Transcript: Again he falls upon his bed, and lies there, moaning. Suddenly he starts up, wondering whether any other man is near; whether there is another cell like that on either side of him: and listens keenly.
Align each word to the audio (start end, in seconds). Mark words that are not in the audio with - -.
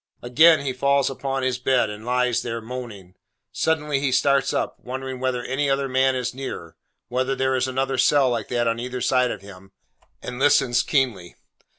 Again 0.23 0.61
he 0.65 0.73
falls 0.73 1.11
upon 1.11 1.43
his 1.43 1.59
bed, 1.59 1.91
and 1.91 2.03
lies 2.03 2.41
there, 2.41 2.59
moaning. 2.59 3.13
Suddenly 3.51 3.99
he 3.99 4.11
starts 4.11 4.51
up, 4.51 4.79
wondering 4.79 5.19
whether 5.19 5.43
any 5.43 5.69
other 5.69 5.87
man 5.87 6.15
is 6.15 6.33
near; 6.33 6.75
whether 7.07 7.35
there 7.35 7.55
is 7.55 7.67
another 7.67 7.99
cell 7.99 8.31
like 8.31 8.47
that 8.47 8.67
on 8.67 8.79
either 8.79 9.01
side 9.01 9.29
of 9.29 9.41
him: 9.43 9.73
and 10.19 10.39
listens 10.39 10.81
keenly. 10.81 11.35